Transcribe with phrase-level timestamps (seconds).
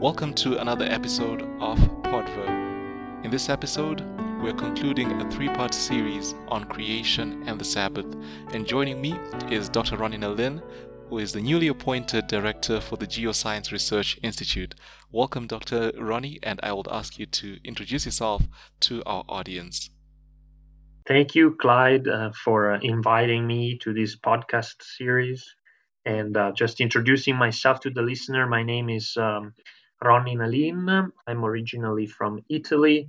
[0.00, 3.24] Welcome to another episode of Podverb.
[3.24, 4.02] In this episode,
[4.40, 8.06] we're concluding a three part series on creation and the Sabbath.
[8.52, 9.18] And joining me
[9.50, 9.96] is Dr.
[9.96, 10.62] Ronnie Nalin,
[11.08, 14.76] who is the newly appointed director for the Geoscience Research Institute.
[15.10, 15.90] Welcome, Dr.
[15.98, 18.44] Ronnie, and I would ask you to introduce yourself
[18.82, 19.90] to our audience.
[21.08, 25.44] Thank you, Clyde, uh, for uh, inviting me to this podcast series.
[26.04, 29.54] And uh, just introducing myself to the listener, my name is um,
[30.02, 31.10] Ronnie Nalin.
[31.26, 33.08] I'm originally from Italy,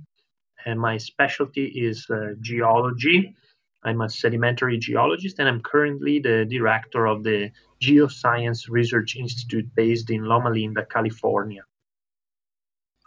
[0.66, 3.34] and my specialty is uh, geology.
[3.82, 10.10] I'm a sedimentary geologist, and I'm currently the director of the Geoscience Research Institute based
[10.10, 11.62] in Loma Linda, California.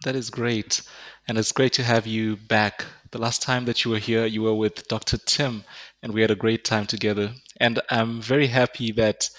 [0.04, 0.82] That is great.
[1.28, 2.86] And it's great to have you back.
[3.12, 5.18] The last time that you were here, you were with Dr.
[5.18, 5.64] Tim,
[6.02, 7.34] and we had a great time together.
[7.60, 9.30] And I'm very happy that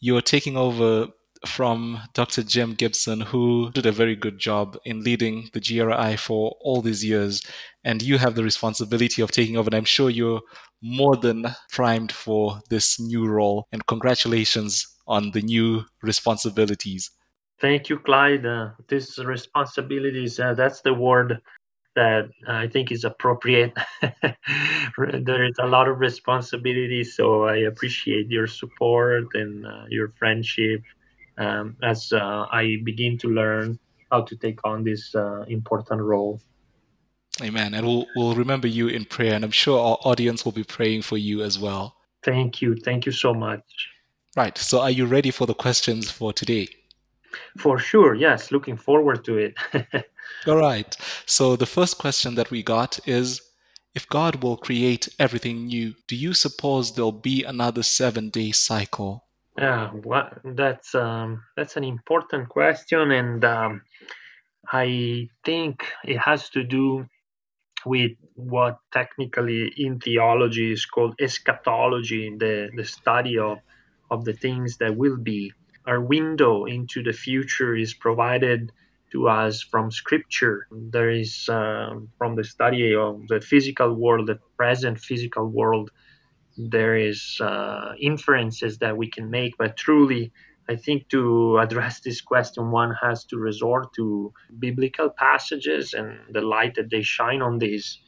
[0.00, 1.08] you're taking over
[1.44, 2.42] from Dr.
[2.42, 7.04] Jim Gibson, who did a very good job in leading the GRI for all these
[7.04, 7.44] years.
[7.84, 9.68] And you have the responsibility of taking over.
[9.68, 10.42] And I'm sure you're
[10.82, 13.66] more than primed for this new role.
[13.72, 17.10] And congratulations on the new responsibilities.
[17.60, 18.44] Thank you, Clyde.
[18.44, 21.40] Uh, this responsibilities, uh, that's the word
[21.94, 23.72] that I think is appropriate.
[24.02, 30.82] there is a lot of responsibility, so I appreciate your support and uh, your friendship
[31.38, 33.78] um, as uh, I begin to learn
[34.10, 36.40] how to take on this uh, important role.
[37.42, 37.74] Amen.
[37.74, 41.02] And we'll, we'll remember you in prayer, and I'm sure our audience will be praying
[41.02, 41.96] for you as well.
[42.22, 42.76] Thank you.
[42.76, 43.62] Thank you so much.
[44.36, 44.56] Right.
[44.56, 46.68] So, are you ready for the questions for today?
[47.58, 48.14] For sure.
[48.14, 48.50] Yes.
[48.50, 49.54] Looking forward to it.
[50.46, 50.96] All right.
[51.26, 53.42] So, the first question that we got is
[53.94, 59.25] If God will create everything new, do you suppose there'll be another seven day cycle?
[59.58, 63.82] Yeah, well, that's um, that's an important question, and um,
[64.72, 67.06] I think it has to do
[67.86, 73.58] with what technically in theology is called eschatology, the the study of
[74.10, 75.52] of the things that will be.
[75.86, 78.72] Our window into the future is provided
[79.12, 80.66] to us from Scripture.
[80.70, 85.90] There is uh, from the study of the physical world, the present physical world
[86.56, 90.32] there is uh, inferences that we can make, but truly,
[90.68, 96.40] I think to address this question, one has to resort to biblical passages and the
[96.40, 97.98] light that they shine on this.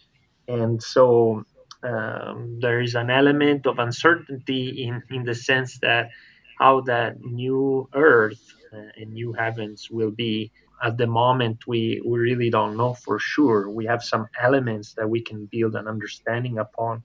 [0.48, 1.44] And so
[1.82, 6.10] um, there is an element of uncertainty in, in the sense that
[6.58, 8.40] how that new earth
[8.72, 10.50] uh, and new heavens will be
[10.82, 15.08] at the moment we, we really don't know for sure we have some elements that
[15.08, 17.02] we can build an understanding upon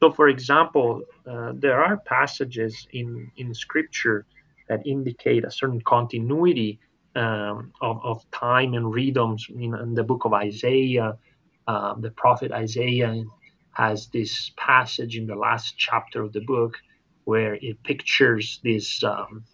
[0.00, 4.26] so, for example, uh, there are passages in, in scripture
[4.68, 6.78] that indicate a certain continuity
[7.16, 9.46] um, of, of time and rhythms.
[9.48, 11.18] In, in the book of Isaiah,
[11.66, 13.24] uh, the prophet Isaiah
[13.72, 16.76] has this passage in the last chapter of the book
[17.24, 19.44] where it pictures this um,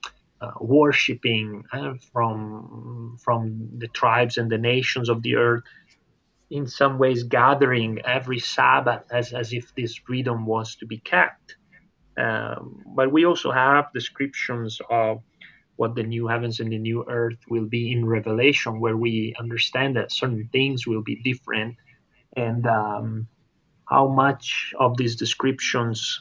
[0.41, 5.63] uh, worshiping uh, from from the tribes and the nations of the earth
[6.51, 11.57] in some ways gathering every Sabbath as, as if this freedom was to be kept.
[12.19, 15.23] Um, but we also have descriptions of
[15.77, 19.97] what the new heavens and the new earth will be in Revelation, where we understand
[19.97, 21.77] that certain things will be different,
[22.37, 23.27] and um,
[23.89, 26.21] how much of these descriptions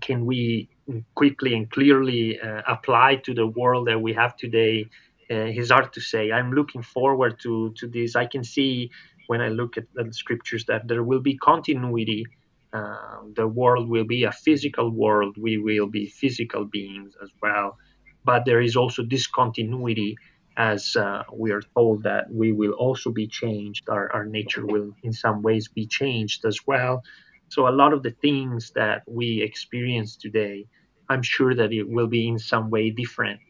[0.00, 0.68] can we
[1.14, 4.88] quickly and clearly uh, apply to the world that we have today
[5.30, 6.32] uh, is hard to say.
[6.32, 8.16] I'm looking forward to to this.
[8.16, 8.90] I can see
[9.26, 12.26] when I look at the scriptures that there will be continuity.
[12.72, 15.36] Uh, the world will be a physical world.
[15.38, 17.78] We will be physical beings as well.
[18.24, 20.16] But there is also discontinuity
[20.56, 23.88] as uh, we are told that we will also be changed.
[23.88, 27.02] Our, our nature will, in some ways, be changed as well.
[27.48, 30.66] So, a lot of the things that we experience today,
[31.08, 33.40] I'm sure that it will be in some way different.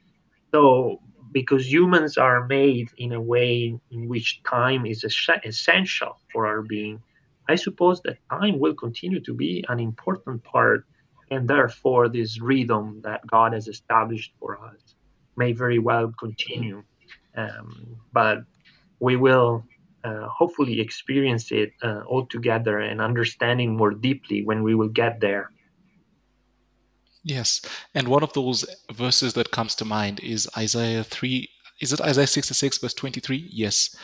[0.53, 1.01] So,
[1.37, 5.05] because humans are made in a way in which time is
[5.45, 6.99] essential for our being,
[7.47, 10.87] I suppose that time will continue to be an important part,
[11.31, 14.81] and therefore this rhythm that God has established for us
[15.37, 16.83] may very well continue.
[17.37, 18.39] Um, but
[18.99, 19.63] we will
[20.05, 25.21] uh, hopefully experience it uh, all together and understanding more deeply when we will get
[25.21, 25.51] there.
[27.27, 27.61] Yes.
[27.93, 31.49] And one of those verses that comes to mind is Isaiah 3.
[31.81, 33.49] Is it Isaiah 66, verse 23?
[33.53, 33.97] Yes.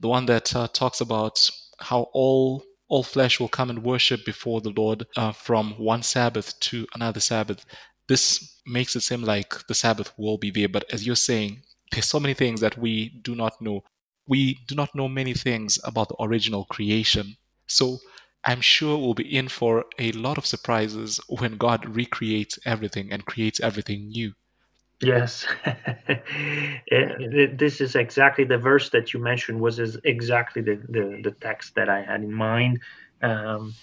[0.00, 1.50] The one that uh, talks about
[1.80, 6.60] how all all flesh will come and worship before the Lord uh, from one Sabbath
[6.60, 7.64] to another Sabbath.
[8.08, 11.62] This makes it seem like the Sabbath will be there, but as you're saying,
[11.92, 13.84] there's so many things that we do not know.
[14.28, 17.38] We do not know many things about the original creation.
[17.66, 18.00] So
[18.44, 23.24] I'm sure we'll be in for a lot of surprises when God recreates everything and
[23.24, 24.34] creates everything new.
[25.00, 25.46] Yes,
[26.90, 31.88] this is exactly the verse that you mentioned was exactly the, the, the text that
[31.88, 32.80] I had in mind.
[33.22, 33.74] Um,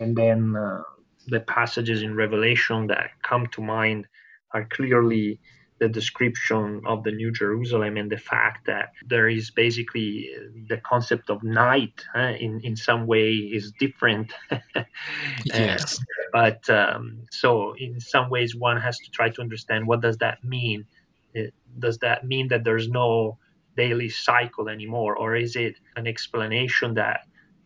[0.00, 0.82] and then uh,
[1.26, 4.06] the passages in Revelation that come to mind
[4.52, 5.40] are clearly
[5.84, 10.30] the description of the New Jerusalem and the fact that there is basically
[10.70, 13.28] the concept of night uh, in in some way
[13.58, 14.32] is different.
[15.44, 15.98] yes.
[15.98, 20.16] Uh, but um, so in some ways one has to try to understand what does
[20.24, 20.86] that mean.
[21.34, 23.36] It, does that mean that there's no
[23.76, 27.20] daily cycle anymore, or is it an explanation that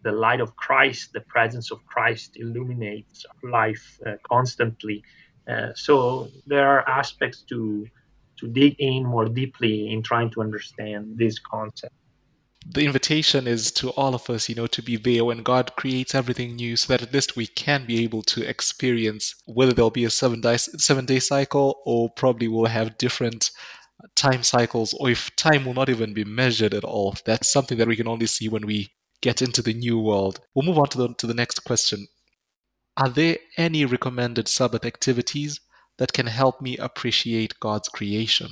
[0.06, 4.98] the light of Christ, the presence of Christ, illuminates life uh, constantly?
[5.52, 7.86] Uh, so there are aspects to
[8.40, 11.94] to dig in more deeply in trying to understand this concept.
[12.66, 16.14] The invitation is to all of us, you know, to be there when God creates
[16.14, 20.04] everything new so that at least we can be able to experience whether there'll be
[20.04, 23.50] a seven day, seven day cycle or probably we'll have different
[24.14, 27.16] time cycles or if time will not even be measured at all.
[27.24, 28.92] That's something that we can only see when we
[29.22, 30.40] get into the new world.
[30.54, 32.06] We'll move on to the, to the next question.
[32.96, 35.60] Are there any recommended Sabbath activities
[35.98, 38.50] that can help me appreciate God's creation?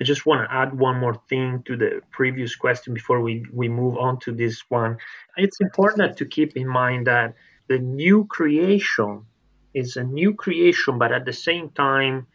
[0.00, 3.68] I just want to add one more thing to the previous question before we, we
[3.68, 4.98] move on to this one.
[5.36, 7.34] It's important to keep in mind that
[7.68, 9.24] the new creation
[9.72, 12.26] is a new creation, but at the same time,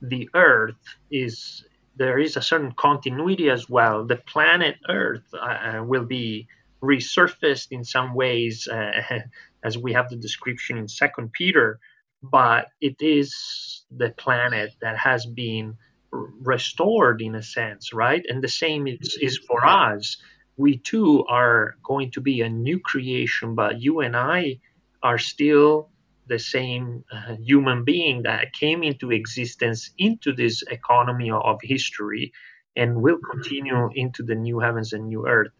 [0.00, 0.76] the earth
[1.10, 1.64] is
[1.98, 4.06] there is a certain continuity as well.
[4.06, 6.46] The planet Earth uh, will be
[6.80, 9.02] resurfaced in some ways, uh,
[9.64, 11.80] as we have the description in Second Peter,
[12.22, 15.76] but it is the planet that has been
[16.10, 18.24] restored in a sense, right?
[18.28, 20.16] And the same is, is for us.
[20.56, 24.58] We too are going to be a new creation, but you and I
[25.02, 25.90] are still
[26.26, 32.32] the same uh, human being that came into existence into this economy of history
[32.76, 35.52] and will continue into the new heavens and new earth.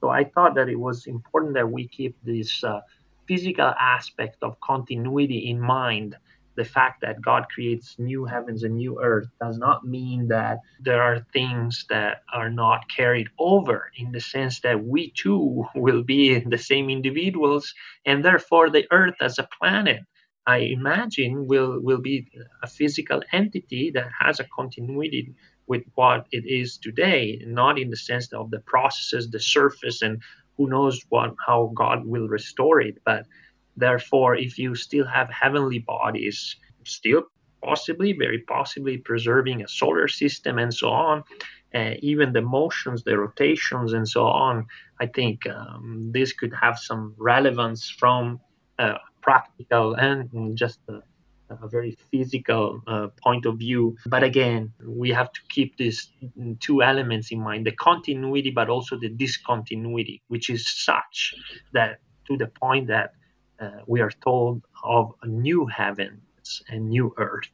[0.00, 2.80] So I thought that it was important that we keep this uh,
[3.28, 6.16] physical aspect of continuity in mind
[6.56, 11.02] the fact that God creates new heavens and new earth does not mean that there
[11.02, 16.38] are things that are not carried over in the sense that we too will be
[16.38, 17.74] the same individuals
[18.06, 20.00] and therefore the earth as a planet
[20.46, 22.28] I imagine will will be
[22.62, 25.34] a physical entity that has a continuity
[25.66, 30.22] with what it is today, not in the sense of the processes, the surface, and
[30.56, 33.26] who knows what how God will restore it, but
[33.76, 37.24] Therefore, if you still have heavenly bodies, still
[37.62, 41.24] possibly, very possibly preserving a solar system and so on,
[41.74, 44.66] uh, even the motions, the rotations, and so on,
[45.00, 48.40] I think um, this could have some relevance from
[48.78, 51.02] a practical and just a,
[51.50, 53.96] a very physical uh, point of view.
[54.06, 56.10] But again, we have to keep these
[56.60, 61.34] two elements in mind the continuity, but also the discontinuity, which is such
[61.72, 63.12] that to the point that
[63.60, 67.48] uh, we are told of a new heavens and new earth.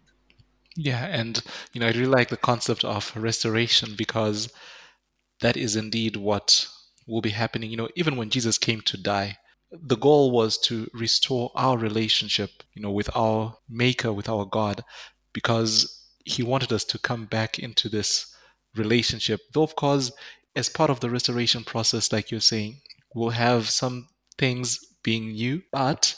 [0.76, 4.50] Yeah, and you know, I really like the concept of restoration because
[5.40, 6.66] that is indeed what
[7.07, 7.71] will be happening.
[7.71, 9.37] You know, even when Jesus came to die,
[9.73, 14.85] the goal was to restore our relationship, you know, with our Maker, with our God,
[15.33, 18.35] because He wanted us to come back into this
[18.76, 19.41] relationship.
[19.52, 20.12] Though, of course,
[20.55, 22.81] as part of the restoration process, like you're saying,
[23.14, 26.14] we'll have some things being new, but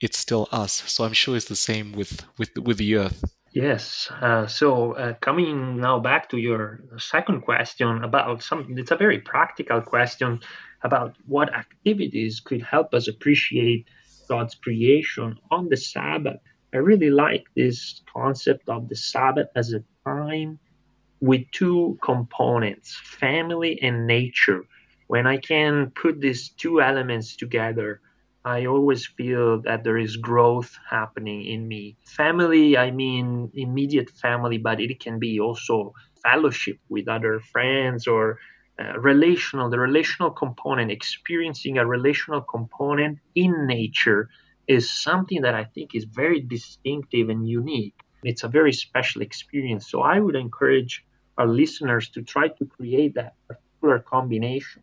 [0.00, 0.72] it's still us.
[0.90, 3.24] So I'm sure it's the same with with with the Earth.
[3.58, 4.08] Yes.
[4.22, 9.18] Uh, so uh, coming now back to your second question about something, it's a very
[9.18, 10.38] practical question
[10.84, 13.88] about what activities could help us appreciate
[14.28, 16.38] God's creation on the Sabbath.
[16.72, 20.60] I really like this concept of the Sabbath as a time
[21.20, 24.62] with two components, family and nature.
[25.08, 28.02] When I can put these two elements together,
[28.48, 31.98] I always feel that there is growth happening in me.
[32.06, 38.38] Family, I mean immediate family, but it can be also fellowship with other friends or
[38.80, 44.30] uh, relational, the relational component, experiencing a relational component in nature
[44.66, 47.96] is something that I think is very distinctive and unique.
[48.22, 49.90] It's a very special experience.
[49.90, 51.04] So I would encourage
[51.36, 54.82] our listeners to try to create that particular combination,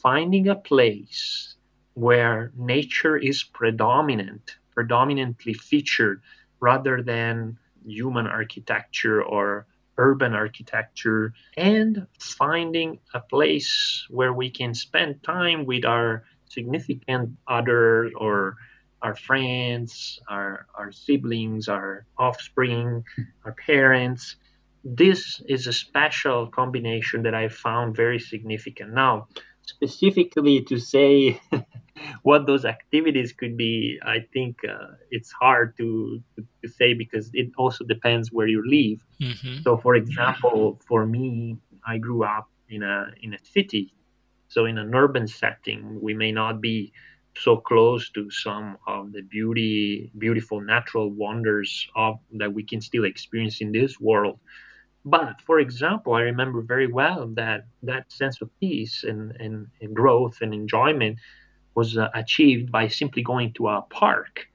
[0.00, 1.56] finding a place
[1.94, 6.22] where nature is predominant, predominantly featured,
[6.60, 9.66] rather than human architecture or
[9.98, 18.10] urban architecture and finding a place where we can spend time with our significant other
[18.16, 18.56] or
[19.02, 23.04] our friends, our, our siblings, our offspring,
[23.44, 24.36] our parents.
[24.84, 28.94] This is a special combination that I found very significant.
[28.94, 29.28] Now,
[29.66, 31.40] specifically to say
[32.22, 37.50] what those activities could be, I think uh, it's hard to, to, say because it
[37.56, 39.04] also depends where you live.
[39.20, 39.62] Mm-hmm.
[39.62, 41.56] So, for example, for me,
[41.86, 43.92] I grew up in a in a city,
[44.48, 46.92] so in an urban setting, we may not be
[47.36, 53.04] so close to some of the beauty, beautiful natural wonders of that we can still
[53.04, 54.38] experience in this world.
[55.04, 59.96] But for example, I remember very well that that sense of peace and, and, and
[59.96, 61.18] growth and enjoyment
[61.74, 64.46] was uh, achieved by simply going to a park,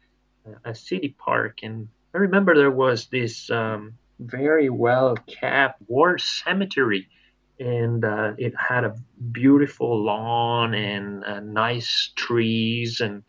[0.65, 1.59] a city park.
[1.63, 7.07] And I remember there was this um, very well kept war cemetery.
[7.59, 8.95] And uh, it had a
[9.31, 13.01] beautiful lawn and uh, nice trees.
[13.01, 13.23] And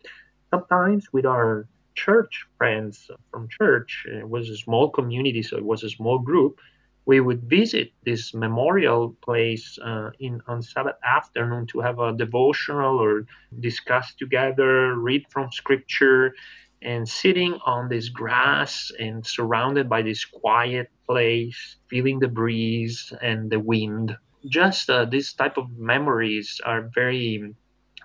[0.51, 5.83] sometimes with our church friends from church it was a small community so it was
[5.83, 6.59] a small group
[7.09, 12.99] we would visit this memorial place uh, in on sabbath afternoon to have a devotional
[12.99, 13.25] or
[13.59, 16.35] discuss together read from scripture
[16.83, 23.49] and sitting on this grass and surrounded by this quiet place, feeling the breeze and
[23.49, 24.15] the wind.
[24.47, 27.55] Just uh, this type of memories are very,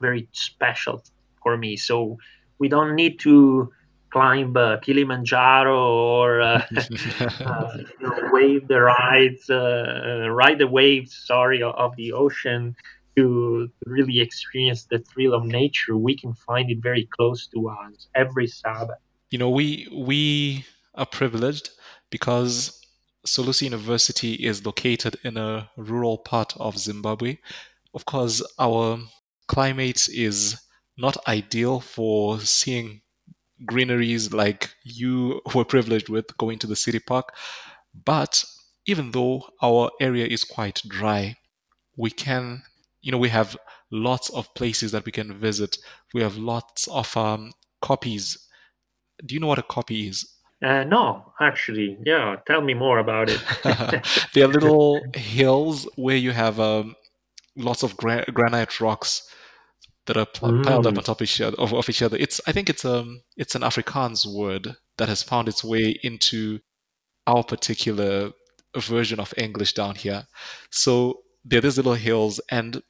[0.00, 1.04] very special
[1.42, 1.76] for me.
[1.76, 2.16] So
[2.58, 3.70] we don't need to
[4.14, 6.62] climb uh, Kilimanjaro or uh,
[7.20, 12.76] uh, you know, wave the rides, uh, ride the waves, sorry, of the ocean
[13.16, 18.08] to really experience the thrill of nature, we can find it very close to us
[18.14, 18.98] every Sabbath.
[19.30, 21.70] You know, we we are privileged
[22.10, 22.54] because
[23.26, 27.38] Solusi University is located in a rural part of Zimbabwe.
[27.94, 28.98] Of course, our
[29.48, 30.60] climate is
[30.96, 33.00] not ideal for seeing
[33.64, 37.34] greeneries like you were privileged with going to the city park.
[38.04, 38.44] But
[38.86, 41.36] even though our area is quite dry,
[41.96, 42.62] we can
[43.02, 43.56] you know we have
[43.90, 45.78] lots of places that we can visit.
[46.12, 47.52] We have lots of um,
[47.82, 48.38] koppies
[49.24, 50.28] do you know what a koppie is?
[50.62, 51.98] Uh, no actually.
[52.04, 53.40] Yeah tell me more about it.
[54.34, 56.96] They are little hills where you have um,
[57.56, 59.28] lots of gra- granite rocks
[60.06, 60.64] that are pl- mm.
[60.64, 62.16] piled up on top of each, other, of, of each other.
[62.16, 66.60] It's i think it's um it's an afrikaans word that has found its way into
[67.26, 68.32] our particular
[68.76, 70.26] version of english down here.
[70.70, 72.82] So there are these little hills and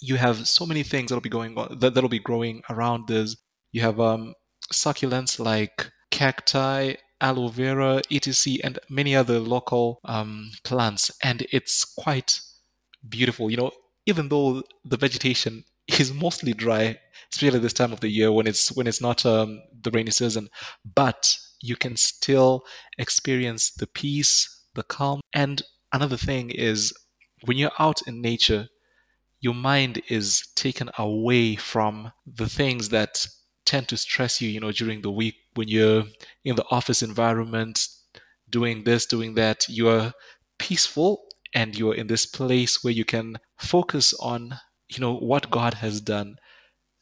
[0.00, 3.36] you have so many things that'll be going on that, that'll be growing around this.
[3.72, 4.34] You have um,
[4.72, 12.40] succulents like cacti aloe vera etc and many other local um, plants and it's quite
[13.08, 13.50] beautiful.
[13.50, 13.72] You know
[14.06, 15.64] even though the vegetation
[16.00, 16.96] is mostly dry
[17.32, 20.48] especially this time of the year when it's when it's not um, the rainy season
[20.94, 22.62] but you can still
[22.98, 26.92] experience the peace the calm and another thing is
[27.44, 28.68] when you're out in nature,
[29.40, 33.26] your mind is taken away from the things that
[33.64, 36.04] tend to stress you, you know, during the week when you're
[36.44, 37.86] in the office environment,
[38.50, 39.68] doing this, doing that.
[39.68, 40.12] You are
[40.58, 44.58] peaceful and you're in this place where you can focus on,
[44.90, 46.36] you know, what God has done.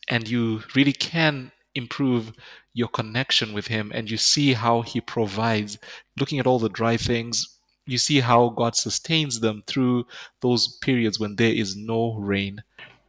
[0.09, 2.33] And you really can improve
[2.75, 5.79] your connection with Him and you see how He provides.
[6.19, 10.07] Looking at all the dry things, you see how God sustains them through
[10.41, 12.63] those periods when there is no rain.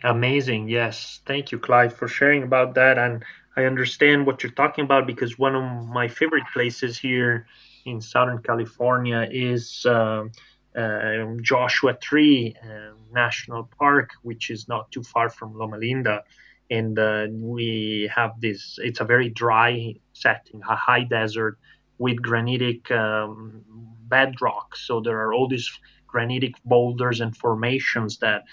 [0.04, 0.70] Amazing.
[0.70, 1.22] Yes.
[1.26, 2.98] Thank you, Clive, for sharing about that.
[2.98, 3.24] And
[3.56, 7.48] I understand what you're talking about because one of my favorite places here
[7.86, 10.26] in Southern California is uh,
[10.78, 16.24] uh, Joshua Tree uh, National Park, which is not too far from Loma Linda.
[16.70, 21.58] And uh, we have this, it's a very dry setting, a high desert
[21.98, 23.64] with granitic um,
[24.08, 24.76] bedrock.
[24.76, 25.70] So there are all these
[26.06, 28.44] granitic boulders and formations that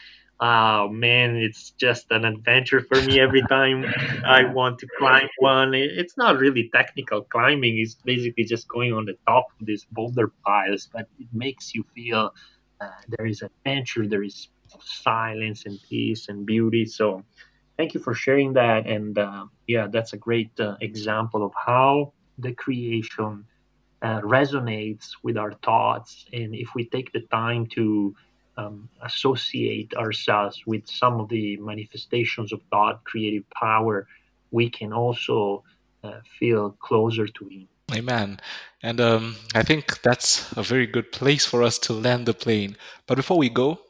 [0.41, 3.85] oh man it's just an adventure for me every time
[4.27, 9.05] i want to climb one it's not really technical climbing it's basically just going on
[9.05, 12.31] the top of these boulder piles but it makes you feel
[12.81, 14.49] uh, there is adventure there is
[14.81, 17.23] silence and peace and beauty so
[17.77, 22.13] thank you for sharing that and uh, yeah that's a great uh, example of how
[22.39, 23.45] the creation
[24.05, 26.27] uh, resonates with our thoughts.
[26.33, 28.15] And if we take the time to
[28.57, 34.07] um, associate ourselves with some of the manifestations of God, creative power,
[34.51, 35.65] we can also
[36.03, 37.69] uh, feel closer to Him.
[37.93, 38.41] Amen.
[38.83, 42.77] And um, I think that's a very good place for us to land the plane.
[43.07, 43.81] But before we go,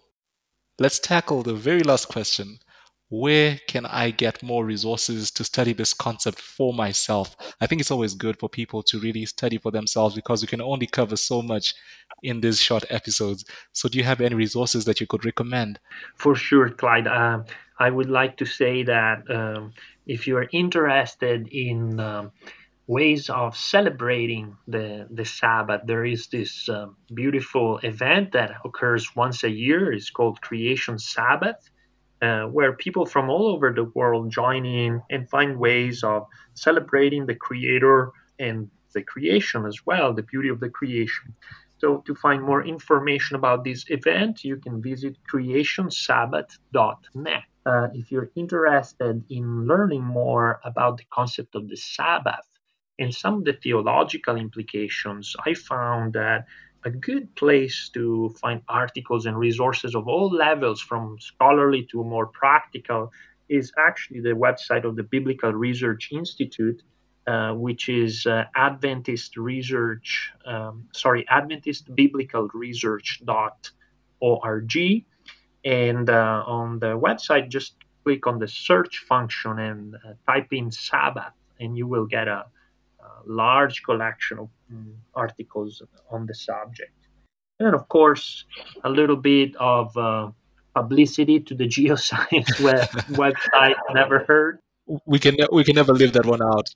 [0.78, 2.58] let's tackle the very last question.
[3.16, 7.36] Where can I get more resources to study this concept for myself?
[7.60, 10.60] I think it's always good for people to really study for themselves because we can
[10.60, 11.74] only cover so much
[12.24, 13.44] in these short episodes.
[13.72, 15.78] So, do you have any resources that you could recommend?
[16.16, 17.06] For sure, Clyde.
[17.06, 17.44] Uh,
[17.78, 19.74] I would like to say that um,
[20.06, 22.32] if you're interested in um,
[22.88, 29.44] ways of celebrating the, the Sabbath, there is this um, beautiful event that occurs once
[29.44, 29.92] a year.
[29.92, 31.70] It's called Creation Sabbath.
[32.22, 37.26] Uh, where people from all over the world join in and find ways of celebrating
[37.26, 41.34] the creator and the creation as well, the beauty of the creation.
[41.78, 47.42] So, to find more information about this event, you can visit creationsabbath.net.
[47.66, 52.46] Uh, if you're interested in learning more about the concept of the Sabbath
[52.98, 56.46] and some of the theological implications, I found that
[56.84, 62.26] a good place to find articles and resources of all levels, from scholarly to more
[62.26, 63.10] practical,
[63.48, 66.82] is actually the website of the Biblical Research Institute,
[67.26, 73.24] uh, which is uh, Adventist Research, um, sorry, Adventist Biblical Research.org.
[75.64, 80.70] And uh, on the website, just click on the search function and uh, type in
[80.70, 82.44] Sabbath, and you will get a
[83.26, 86.92] large collection of um, articles on the subject.
[87.60, 88.44] And of course,
[88.82, 90.30] a little bit of uh,
[90.74, 92.88] publicity to the geoscience web,
[93.22, 93.76] website.
[93.92, 94.58] Never heard.
[95.06, 96.68] We can we can never leave that one out.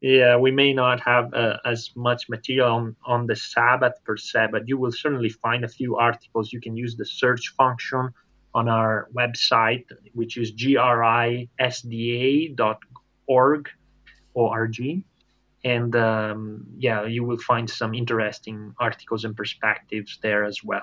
[0.00, 4.48] Yeah, we may not have uh, as much material on, on the Sabbath per se,
[4.50, 6.52] but you will certainly find a few articles.
[6.52, 8.10] You can use the search function
[8.52, 10.98] on our website, which is grisda.org,
[14.34, 15.04] O-R-G.
[15.64, 20.82] And um, yeah, you will find some interesting articles and perspectives there as well.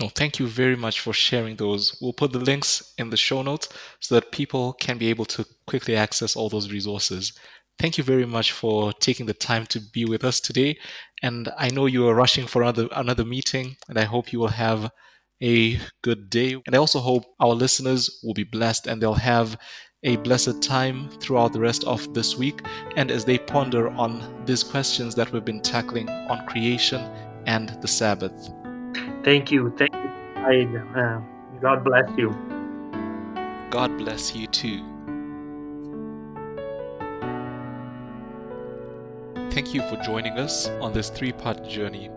[0.00, 1.96] No, thank you very much for sharing those.
[2.00, 3.68] We'll put the links in the show notes
[4.00, 7.32] so that people can be able to quickly access all those resources.
[7.78, 10.78] Thank you very much for taking the time to be with us today.
[11.22, 14.48] And I know you are rushing for another another meeting, and I hope you will
[14.48, 14.90] have
[15.42, 16.54] a good day.
[16.66, 19.58] And I also hope our listeners will be blessed and they'll have
[20.04, 22.60] a blessed time throughout the rest of this week
[22.96, 27.00] and as they ponder on these questions that we've been tackling on creation
[27.46, 28.50] and the Sabbath.
[29.22, 29.72] Thank you.
[29.78, 30.78] Thank you.
[30.96, 31.20] Uh,
[31.60, 32.30] God bless you.
[33.70, 34.80] God bless you too.
[39.52, 42.10] Thank you for joining us on this three part journey.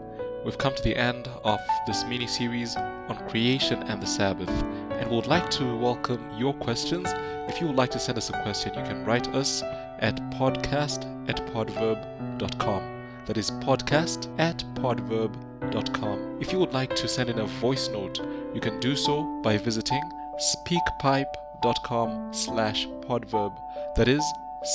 [0.43, 4.50] We've come to the end of this mini series on creation and the Sabbath,
[4.99, 7.08] and we would like to welcome your questions.
[7.47, 9.62] If you would like to send us a question, you can write us
[9.99, 12.95] at podcast at podverb.com.
[13.25, 16.38] That is podcast at podverb.com.
[16.41, 18.19] If you would like to send in a voice note,
[18.53, 20.01] you can do so by visiting
[20.39, 23.55] speakpipe.com slash podverb.
[23.95, 24.23] That is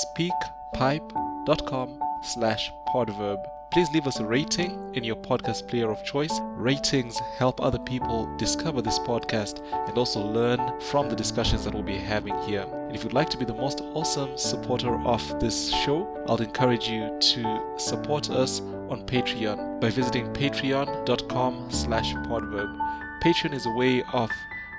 [0.04, 3.59] speakpipe.com slash podverb.
[3.70, 6.40] Please leave us a rating in your podcast player of choice.
[6.56, 11.84] Ratings help other people discover this podcast and also learn from the discussions that we'll
[11.84, 12.62] be having here.
[12.62, 16.88] And if you'd like to be the most awesome supporter of this show, I'll encourage
[16.88, 22.76] you to support us on Patreon by visiting patreon.com slash podverb.
[23.22, 24.28] Patreon is a way of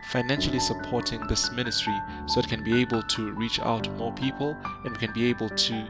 [0.10, 4.58] financially supporting this ministry so it can be able to reach out to more people
[4.84, 5.88] and we can be able to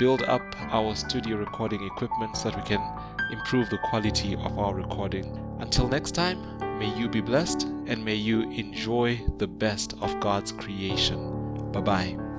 [0.00, 2.82] build up our studio recording equipment so that we can
[3.30, 5.26] improve the quality of our recording.
[5.60, 6.40] Until next time,
[6.78, 11.70] may you be blessed and may you enjoy the best of God's creation.
[11.70, 12.29] Bye bye.